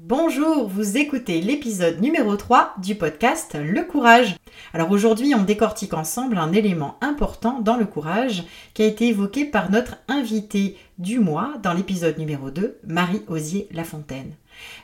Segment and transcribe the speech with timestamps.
[0.00, 4.36] Bonjour, vous écoutez l'épisode numéro 3 du podcast Le courage.
[4.72, 9.44] Alors aujourd'hui, on décortique ensemble un élément important dans le courage qui a été évoqué
[9.44, 14.34] par notre invitée du mois dans l'épisode numéro 2, Marie Osier Lafontaine.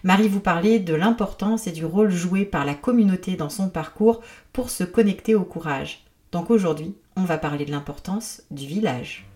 [0.02, 4.20] Marie vous parlait de l'importance et du rôle joué par la communauté dans son parcours
[4.52, 6.04] pour se connecter au courage.
[6.32, 9.28] Donc aujourd'hui, on va parler de l'importance du village.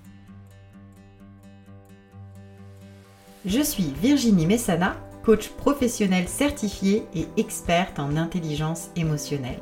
[3.46, 4.96] Je suis Virginie Messana
[5.28, 9.60] coach professionnel certifié et experte en intelligence émotionnelle.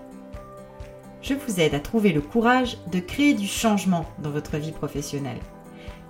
[1.23, 5.41] Je vous aide à trouver le courage de créer du changement dans votre vie professionnelle.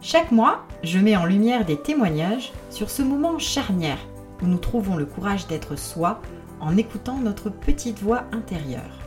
[0.02, 3.96] Chaque mois, je mets en lumière des témoignages sur ce moment charnière
[4.42, 6.20] où nous trouvons le courage d'être soi
[6.60, 8.98] en écoutant notre petite voix intérieure.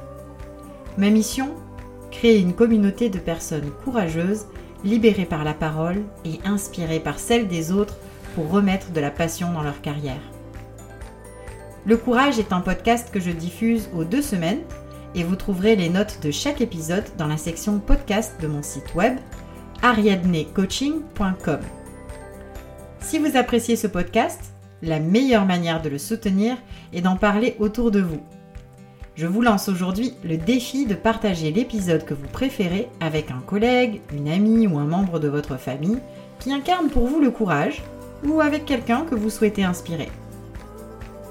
[0.97, 1.53] Ma mission
[2.09, 4.47] Créer une communauté de personnes courageuses,
[4.83, 7.97] libérées par la parole et inspirées par celle des autres
[8.33, 10.23] pour remettre de la passion dans leur carrière.
[11.89, 14.61] Le Courage est un podcast que je diffuse aux deux semaines
[15.15, 18.93] et vous trouverez les notes de chaque épisode dans la section podcast de mon site
[18.93, 19.17] web
[19.81, 21.59] ariadnecoaching.com.
[22.99, 24.39] Si vous appréciez ce podcast,
[24.83, 26.57] la meilleure manière de le soutenir
[26.93, 28.21] est d'en parler autour de vous.
[29.15, 34.01] Je vous lance aujourd'hui le défi de partager l'épisode que vous préférez avec un collègue,
[34.13, 35.97] une amie ou un membre de votre famille
[36.37, 37.81] qui incarne pour vous le courage
[38.27, 40.09] ou avec quelqu'un que vous souhaitez inspirer.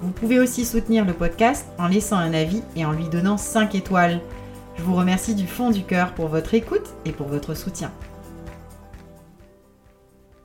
[0.01, 3.75] Vous pouvez aussi soutenir le podcast en laissant un avis et en lui donnant 5
[3.75, 4.21] étoiles.
[4.77, 7.93] Je vous remercie du fond du cœur pour votre écoute et pour votre soutien.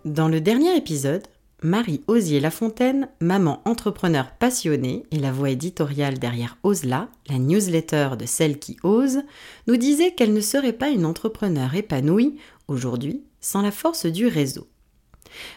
[0.05, 1.27] Dans le dernier épisode,
[1.61, 8.25] Marie Osier Lafontaine, maman entrepreneur passionnée et la voix éditoriale derrière Osela, la newsletter de
[8.25, 9.19] celle qui ose,
[9.67, 12.37] nous disait qu'elle ne serait pas une entrepreneur épanouie
[12.67, 14.67] aujourd'hui sans la force du réseau.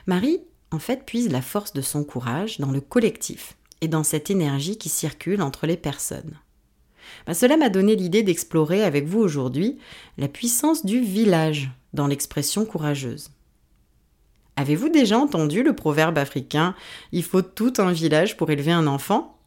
[0.07, 4.31] Marie, en fait, puise la force de son courage dans le collectif, et dans cette
[4.31, 6.39] énergie qui circule entre les personnes.
[7.27, 9.79] Bah, cela m'a donné l'idée d'explorer avec vous aujourd'hui
[10.19, 13.31] la puissance du village dans l'expression courageuse.
[14.57, 16.75] Avez-vous déjà entendu le proverbe africain
[17.13, 19.39] Il faut tout un village pour élever un enfant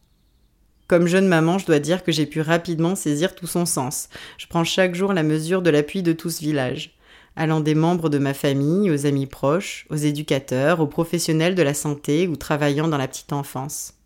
[0.87, 4.09] Comme jeune maman, je dois dire que j'ai pu rapidement saisir tout son sens.
[4.37, 6.95] Je prends chaque jour la mesure de l'appui de tout ce village,
[7.35, 11.73] allant des membres de ma famille aux amis proches, aux éducateurs, aux professionnels de la
[11.73, 13.98] santé ou travaillant dans la petite enfance.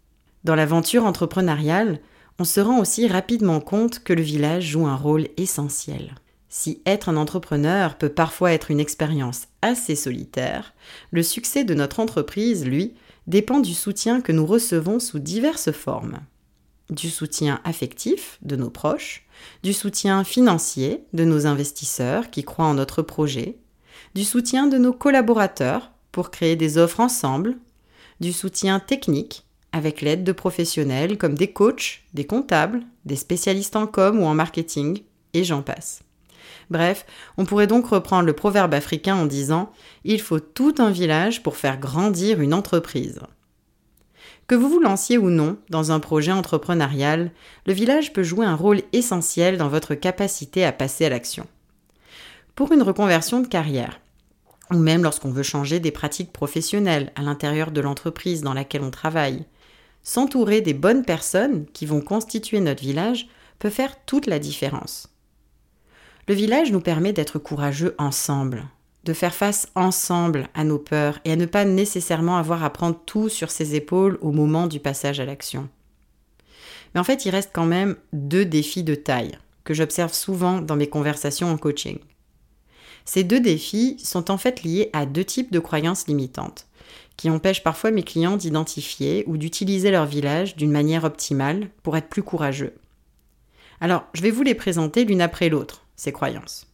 [0.44, 2.00] Dans l'aventure entrepreneuriale,
[2.38, 6.16] on se rend aussi rapidement compte que le village joue un rôle essentiel.
[6.50, 10.74] Si être un entrepreneur peut parfois être une expérience assez solitaire,
[11.12, 12.94] le succès de notre entreprise, lui,
[13.26, 16.20] dépend du soutien que nous recevons sous diverses formes.
[16.90, 19.26] Du soutien affectif de nos proches,
[19.64, 23.58] du soutien financier de nos investisseurs qui croient en notre projet,
[24.14, 27.56] du soutien de nos collaborateurs pour créer des offres ensemble,
[28.20, 33.88] du soutien technique avec l'aide de professionnels comme des coachs, des comptables, des spécialistes en
[33.88, 35.00] com ou en marketing,
[35.34, 36.04] et j'en passe.
[36.70, 37.06] Bref,
[37.38, 39.72] on pourrait donc reprendre le proverbe africain en disant
[40.06, 43.20] Il faut tout un village pour faire grandir une entreprise.
[44.48, 47.32] Que vous vous lanciez ou non dans un projet entrepreneurial,
[47.66, 51.48] le village peut jouer un rôle essentiel dans votre capacité à passer à l'action.
[52.56, 54.00] Pour une reconversion de carrière,
[54.70, 58.92] ou même lorsqu'on veut changer des pratiques professionnelles à l'intérieur de l'entreprise dans laquelle on
[58.92, 59.46] travaille,
[60.04, 63.28] S'entourer des bonnes personnes qui vont constituer notre village
[63.58, 65.08] peut faire toute la différence.
[66.28, 68.66] Le village nous permet d'être courageux ensemble,
[69.06, 73.00] de faire face ensemble à nos peurs et à ne pas nécessairement avoir à prendre
[73.06, 75.70] tout sur ses épaules au moment du passage à l'action.
[76.94, 80.76] Mais en fait, il reste quand même deux défis de taille que j'observe souvent dans
[80.76, 82.00] mes conversations en coaching.
[83.06, 86.68] Ces deux défis sont en fait liés à deux types de croyances limitantes
[87.18, 92.10] qui empêchent parfois mes clients d'identifier ou d'utiliser leur village d'une manière optimale pour être
[92.10, 92.74] plus courageux.
[93.80, 96.68] Alors, je vais vous les présenter l'une après l'autre, ces croyances.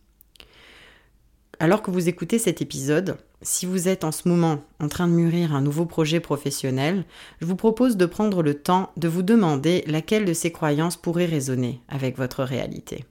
[1.59, 5.13] Alors que vous écoutez cet épisode, si vous êtes en ce moment en train de
[5.13, 7.03] mûrir un nouveau projet professionnel,
[7.41, 11.25] je vous propose de prendre le temps de vous demander laquelle de ces croyances pourrait
[11.25, 13.05] résonner avec votre réalité.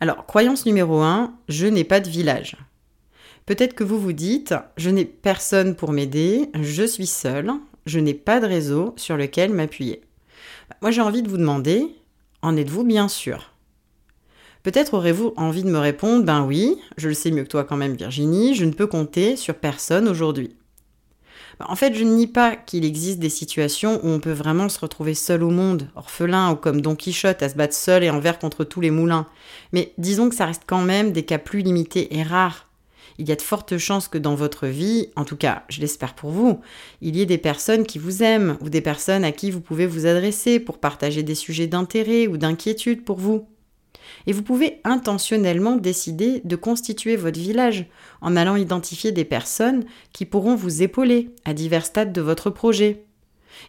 [0.00, 2.56] Alors, croyance numéro 1, je n'ai pas de village.
[3.46, 7.52] Peut-être que vous vous dites, je n'ai personne pour m'aider, je suis seul,
[7.86, 10.02] je n'ai pas de réseau sur lequel m'appuyer.
[10.82, 11.86] Moi j'ai envie de vous demander,
[12.42, 13.52] en êtes-vous bien sûr?
[14.64, 17.76] Peut-être aurez-vous envie de me répondre, ben oui, je le sais mieux que toi quand
[17.76, 20.56] même Virginie, je ne peux compter sur personne aujourd'hui.
[21.60, 24.68] Ben, en fait, je ne nie pas qu'il existe des situations où on peut vraiment
[24.68, 28.10] se retrouver seul au monde, orphelin ou comme Don Quichotte à se battre seul et
[28.10, 29.28] envers contre tous les moulins.
[29.72, 32.65] Mais disons que ça reste quand même des cas plus limités et rares
[33.18, 36.14] il y a de fortes chances que dans votre vie, en tout cas je l'espère
[36.14, 36.60] pour vous,
[37.00, 39.86] il y ait des personnes qui vous aiment ou des personnes à qui vous pouvez
[39.86, 43.46] vous adresser pour partager des sujets d'intérêt ou d'inquiétude pour vous.
[44.26, 47.86] Et vous pouvez intentionnellement décider de constituer votre village
[48.20, 53.05] en allant identifier des personnes qui pourront vous épauler à divers stades de votre projet.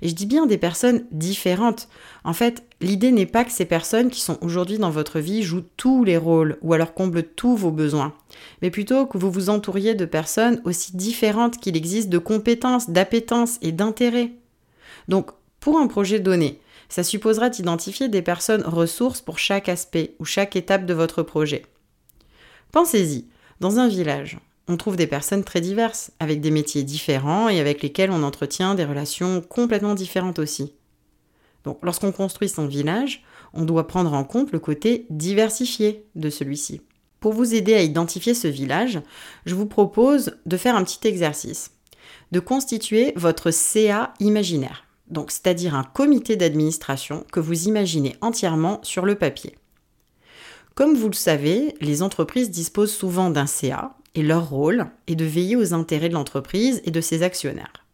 [0.01, 1.87] Et je dis bien des personnes différentes.
[2.23, 5.65] En fait, l'idée n'est pas que ces personnes qui sont aujourd'hui dans votre vie jouent
[5.77, 8.13] tous les rôles ou alors comblent tous vos besoins,
[8.61, 13.57] mais plutôt que vous vous entouriez de personnes aussi différentes qu'il existe de compétences, d'appétences
[13.61, 14.31] et d'intérêts.
[15.07, 20.25] Donc, pour un projet donné, ça supposera d'identifier des personnes ressources pour chaque aspect ou
[20.25, 21.65] chaque étape de votre projet.
[22.71, 23.27] Pensez-y,
[23.59, 24.37] dans un village,
[24.67, 28.75] on trouve des personnes très diverses, avec des métiers différents et avec lesquels on entretient
[28.75, 30.73] des relations complètement différentes aussi.
[31.63, 33.23] Donc lorsqu'on construit son village,
[33.53, 36.81] on doit prendre en compte le côté diversifié de celui-ci.
[37.19, 39.01] Pour vous aider à identifier ce village,
[39.45, 41.71] je vous propose de faire un petit exercice,
[42.31, 44.85] de constituer votre CA imaginaire,
[45.27, 49.57] c'est-à-dire un comité d'administration que vous imaginez entièrement sur le papier.
[50.75, 55.25] Comme vous le savez, les entreprises disposent souvent d'un CA, et leur rôle est de
[55.25, 57.85] veiller aux intérêts de l'entreprise et de ses actionnaires.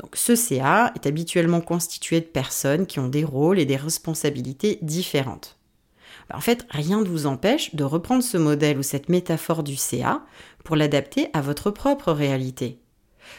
[0.00, 4.78] Donc ce CA est habituellement constitué de personnes qui ont des rôles et des responsabilités
[4.80, 5.58] différentes.
[6.30, 9.76] Ben, en fait, rien ne vous empêche de reprendre ce modèle ou cette métaphore du
[9.76, 10.24] CA
[10.64, 12.78] pour l'adapter à votre propre réalité.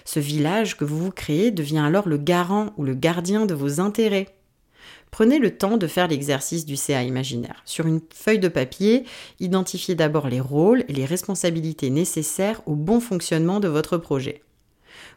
[0.05, 3.79] Ce village que vous vous créez devient alors le garant ou le gardien de vos
[3.79, 4.27] intérêts.
[5.11, 7.61] Prenez le temps de faire l'exercice du CA imaginaire.
[7.65, 9.03] Sur une feuille de papier,
[9.41, 14.41] identifiez d'abord les rôles et les responsabilités nécessaires au bon fonctionnement de votre projet.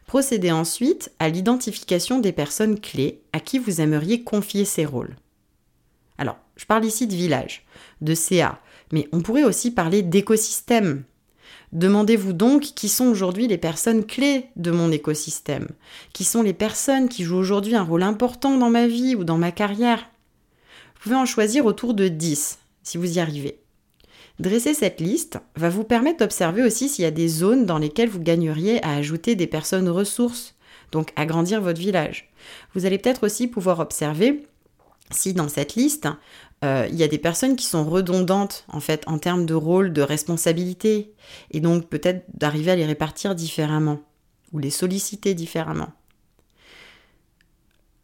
[0.05, 5.15] Procédez ensuite à l'identification des personnes clés à qui vous aimeriez confier ces rôles.
[6.17, 7.65] Alors, je parle ici de village,
[8.01, 8.59] de CA,
[8.91, 11.03] mais on pourrait aussi parler d'écosystème.
[11.75, 15.67] Demandez-vous donc qui sont aujourd'hui les personnes clés de mon écosystème,
[16.13, 19.37] qui sont les personnes qui jouent aujourd'hui un rôle important dans ma vie ou dans
[19.37, 20.09] ma carrière?
[20.95, 23.59] Vous pouvez en choisir autour de 10 si vous y arrivez.
[24.39, 28.07] Dresser cette liste va vous permettre d'observer aussi s'il y a des zones dans lesquelles
[28.07, 30.55] vous gagneriez à ajouter des personnes ressources,
[30.93, 32.31] donc agrandir votre village.
[32.73, 34.47] Vous allez peut-être aussi pouvoir observer
[35.11, 36.07] si dans cette liste,
[36.63, 39.93] euh, il y a des personnes qui sont redondantes en fait en termes de rôle,
[39.93, 41.13] de responsabilité,
[41.51, 43.99] et donc peut-être d'arriver à les répartir différemment
[44.51, 45.91] ou les solliciter différemment.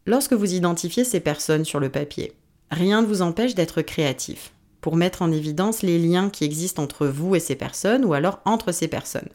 [0.06, 2.32] Lorsque vous identifiez ces personnes sur le papier,
[2.70, 7.06] rien ne vous empêche d'être créatif pour mettre en évidence les liens qui existent entre
[7.06, 9.28] vous et ces personnes ou alors entre ces personnes.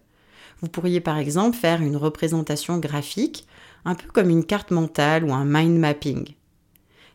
[0.62, 3.48] Vous pourriez par exemple faire une représentation graphique,
[3.86, 6.34] un peu comme une carte mentale ou un mind mapping.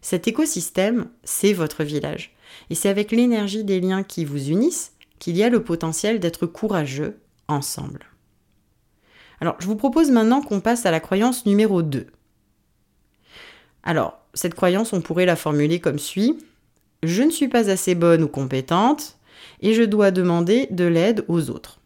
[0.03, 2.35] Cet écosystème, c'est votre village.
[2.69, 6.47] Et c'est avec l'énergie des liens qui vous unissent qu'il y a le potentiel d'être
[6.47, 8.05] courageux ensemble.
[9.41, 12.07] Alors, je vous propose maintenant qu'on passe à la croyance numéro 2.
[13.85, 16.39] Alors, cette croyance, on pourrait la formuler comme suit.
[17.03, 19.19] Je ne suis pas assez bonne ou compétente
[19.61, 21.82] et je dois demander de l'aide aux autres.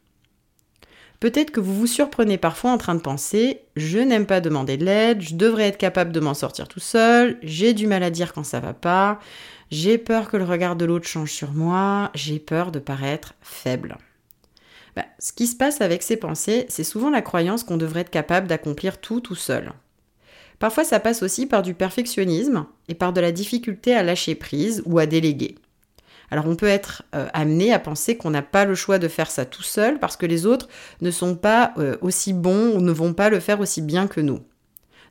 [1.20, 4.84] Peut-être que vous vous surprenez parfois en train de penser je n'aime pas demander de
[4.84, 8.32] l'aide, je devrais être capable de m'en sortir tout seul, j'ai du mal à dire
[8.32, 9.18] quand ça va pas,
[9.70, 13.98] j'ai peur que le regard de l'autre change sur moi, j'ai peur de paraître faible.
[14.94, 18.10] Bah, ce qui se passe avec ces pensées, c'est souvent la croyance qu'on devrait être
[18.10, 19.72] capable d'accomplir tout tout seul.
[20.58, 24.82] Parfois, ça passe aussi par du perfectionnisme et par de la difficulté à lâcher prise
[24.86, 25.56] ou à déléguer.
[26.30, 29.30] Alors on peut être euh, amené à penser qu'on n'a pas le choix de faire
[29.30, 30.68] ça tout seul parce que les autres
[31.00, 34.20] ne sont pas euh, aussi bons ou ne vont pas le faire aussi bien que
[34.20, 34.40] nous.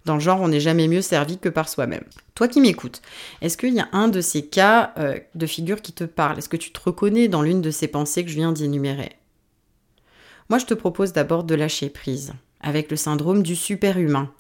[0.06, 2.04] Dans le genre, on n'est jamais mieux servi que par soi-même.
[2.36, 3.02] Toi qui m'écoutes,
[3.42, 6.38] est-ce qu'il y a un de ces cas euh, de figure qui te parle?
[6.38, 9.14] Est-ce que tu te reconnais dans l'une de ces pensées que je viens d'énumérer?
[10.50, 14.32] Moi, je te propose d'abord de lâcher prise avec le syndrome du super-humain.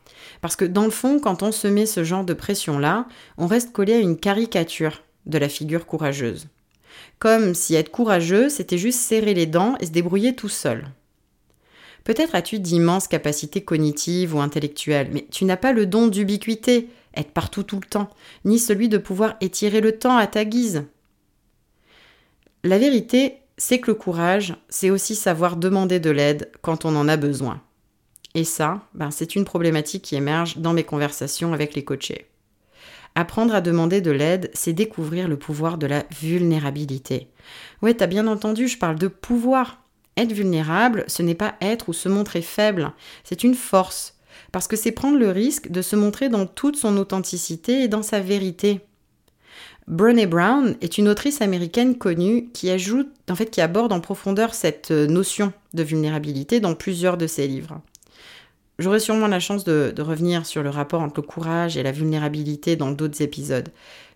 [0.41, 3.71] Parce que dans le fond, quand on se met ce genre de pression-là, on reste
[3.71, 6.47] collé à une caricature de la figure courageuse.
[7.19, 10.85] Comme si être courageux, c'était juste serrer les dents et se débrouiller tout seul.
[12.03, 17.31] Peut-être as-tu d'immenses capacités cognitives ou intellectuelles, mais tu n'as pas le don d'ubiquité, être
[17.31, 18.09] partout tout le temps,
[18.45, 20.83] ni celui de pouvoir étirer le temps à ta guise.
[22.63, 27.07] La vérité, c'est que le courage, c'est aussi savoir demander de l'aide quand on en
[27.07, 27.61] a besoin.
[28.35, 32.27] Et ça, ben, c'est une problématique qui émerge dans mes conversations avec les coachés.
[33.15, 37.29] Apprendre à demander de l'aide, c'est découvrir le pouvoir de la vulnérabilité.
[37.81, 39.81] Ouais, t'as bien entendu, je parle de pouvoir.
[40.17, 42.91] Être vulnérable, ce n'est pas être ou se montrer faible,
[43.23, 44.15] c'est une force.
[44.51, 48.03] Parce que c'est prendre le risque de se montrer dans toute son authenticité et dans
[48.03, 48.81] sa vérité.
[49.87, 54.53] Brené Brown est une autrice américaine connue qui ajoute, en fait, qui aborde en profondeur
[54.53, 57.81] cette notion de vulnérabilité dans plusieurs de ses livres.
[58.77, 61.93] J'aurai sûrement la chance de, de, revenir sur le rapport entre le courage et la
[61.93, 63.69] vulnérabilité dans d'autres épisodes.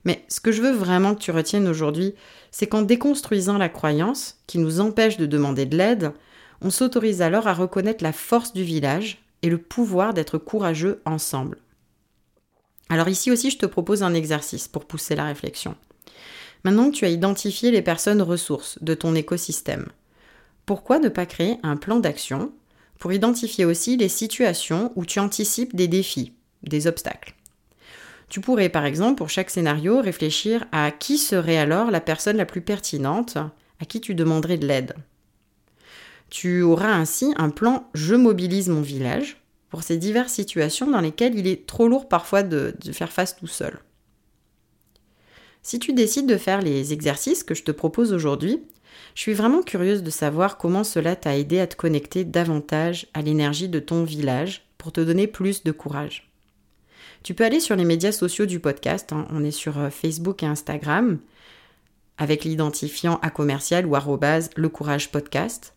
[0.03, 2.13] Mais ce que je veux vraiment que tu retiennes aujourd'hui,
[2.51, 6.11] c'est qu'en déconstruisant la croyance qui nous empêche de demander de l'aide,
[6.61, 11.57] on s'autorise alors à reconnaître la force du village et le pouvoir d'être courageux ensemble.
[12.89, 15.75] Alors ici aussi, je te propose un exercice pour pousser la réflexion.
[16.65, 19.87] Maintenant que tu as identifié les personnes ressources de ton écosystème,
[20.65, 22.51] pourquoi ne pas créer un plan d'action
[22.99, 27.33] pour identifier aussi les situations où tu anticipes des défis, des obstacles
[28.29, 32.45] Tu pourrais par exemple pour chaque scénario réfléchir à qui serait alors la personne la
[32.45, 33.37] plus pertinente
[33.79, 34.93] à qui tu demanderais de l'aide.
[36.29, 41.37] Tu auras ainsi un plan Je mobilise mon village pour ces diverses situations dans lesquelles
[41.37, 43.79] il est trop lourd parfois de, faire face tout seul.
[45.61, 48.61] Si tu décides de faire les exercices que je te propose aujourd'hui,
[49.15, 53.21] je suis vraiment curieuse de savoir comment cela t'a aidé à te connecter davantage à
[53.21, 56.29] l'énergie de ton village pour te donner plus de courage.
[57.23, 59.27] Tu peux aller sur les médias sociaux du podcast, hein.
[59.29, 61.19] on est sur euh, Facebook et Instagram,
[62.17, 65.73] avec l'identifiant à commercial ou arrobase le courage podcast,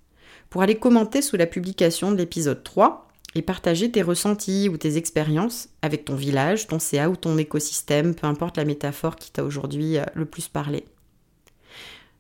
[0.51, 4.97] pour aller commenter sous la publication de l'épisode 3 et partager tes ressentis ou tes
[4.97, 9.43] expériences avec ton village, ton CA ou ton écosystème, peu importe la métaphore qui t'a
[9.43, 10.85] aujourd'hui euh, le plus parlé.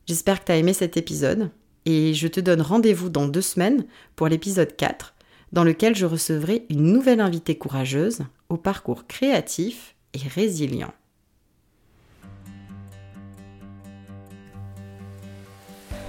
[0.06, 1.50] J'espère que tu as aimé cet épisode
[1.84, 3.84] et je te donne rendez-vous dans deux semaines
[4.16, 5.14] pour l'épisode 4
[5.52, 10.92] dans lequel je recevrai une nouvelle invitée courageuse au parcours créatif et résilient.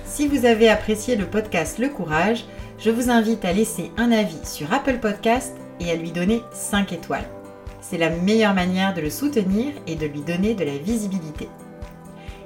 [0.06, 2.46] Si vous avez apprécié le podcast Le Courage,
[2.80, 6.94] je vous invite à laisser un avis sur Apple Podcast et à lui donner 5
[6.94, 7.28] étoiles.
[7.82, 11.50] C'est la meilleure manière de le soutenir et de lui donner de la visibilité.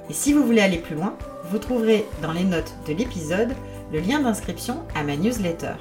[0.09, 1.17] Et si vous voulez aller plus loin,
[1.49, 3.53] vous trouverez dans les notes de l'épisode
[3.93, 5.75] le lien d'inscription à ma newsletter.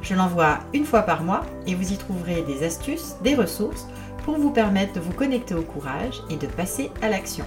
[0.00, 3.86] Je l'envoie une fois par mois et vous y trouverez des astuces, des ressources
[4.24, 7.44] pour vous permettre de vous connecter au courage et de passer à l'action.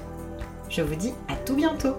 [0.70, 1.96] Je vous dis à tout bientôt